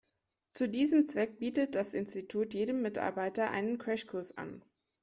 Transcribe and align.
Zu 0.51 0.67
diesem 0.67 1.05
Zweck 1.05 1.37
bietet 1.37 1.75
das 1.75 1.93
Institut 1.93 2.55
jedem 2.55 2.81
Mitarbeiter 2.81 3.51
einen 3.51 3.77
Crashkurs 3.77 4.35
an. 4.35 4.63